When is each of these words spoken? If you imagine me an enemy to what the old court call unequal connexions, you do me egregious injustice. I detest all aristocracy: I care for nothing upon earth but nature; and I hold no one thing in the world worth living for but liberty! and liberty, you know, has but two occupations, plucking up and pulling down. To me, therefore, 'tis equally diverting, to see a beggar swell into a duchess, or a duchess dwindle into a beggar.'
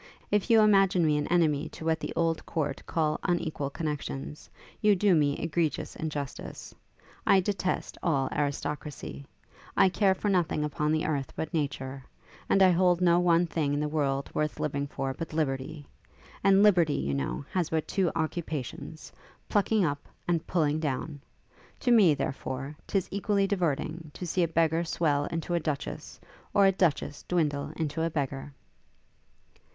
If 0.31 0.49
you 0.49 0.61
imagine 0.61 1.05
me 1.05 1.15
an 1.19 1.27
enemy 1.27 1.69
to 1.69 1.85
what 1.85 1.99
the 1.99 2.11
old 2.15 2.43
court 2.47 2.81
call 2.87 3.19
unequal 3.21 3.69
connexions, 3.69 4.49
you 4.81 4.95
do 4.95 5.13
me 5.13 5.37
egregious 5.37 5.95
injustice. 5.95 6.73
I 7.27 7.39
detest 7.39 7.99
all 8.01 8.27
aristocracy: 8.31 9.27
I 9.77 9.89
care 9.89 10.15
for 10.15 10.27
nothing 10.27 10.63
upon 10.63 11.03
earth 11.03 11.33
but 11.35 11.53
nature; 11.53 12.03
and 12.49 12.63
I 12.63 12.71
hold 12.71 12.99
no 12.99 13.19
one 13.19 13.45
thing 13.45 13.75
in 13.75 13.79
the 13.79 13.87
world 13.87 14.31
worth 14.33 14.59
living 14.59 14.87
for 14.87 15.13
but 15.13 15.33
liberty! 15.33 15.85
and 16.43 16.63
liberty, 16.63 16.95
you 16.95 17.13
know, 17.13 17.45
has 17.53 17.69
but 17.69 17.87
two 17.87 18.11
occupations, 18.15 19.13
plucking 19.49 19.85
up 19.85 20.07
and 20.27 20.47
pulling 20.47 20.79
down. 20.79 21.21
To 21.81 21.91
me, 21.91 22.15
therefore, 22.15 22.75
'tis 22.87 23.07
equally 23.11 23.45
diverting, 23.45 24.09
to 24.15 24.25
see 24.25 24.41
a 24.41 24.47
beggar 24.47 24.83
swell 24.83 25.25
into 25.25 25.53
a 25.53 25.59
duchess, 25.59 26.19
or 26.55 26.65
a 26.65 26.71
duchess 26.71 27.23
dwindle 27.29 27.71
into 27.75 28.01
a 28.01 28.09
beggar.' 28.09 28.51